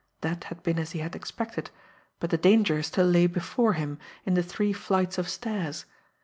That 0.21 0.45
had 0.45 0.63
been 0.63 0.79
as 0.79 0.93
he 0.93 0.99
had 1.01 1.15
expected, 1.15 1.69
but 2.19 2.31
the 2.31 2.37
danger 2.39 2.81
still 2.81 3.05
lay 3.05 3.27
before 3.27 3.73
him 3.73 3.99
in 4.25 4.33
the 4.33 4.41
three 4.41 4.73
flights 4.73 5.19
of 5.19 5.29
stairs. 5.29 5.85